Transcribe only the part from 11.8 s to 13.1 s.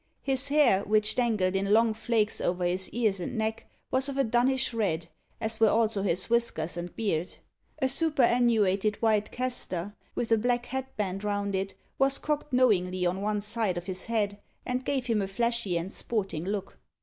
was cocked knowingly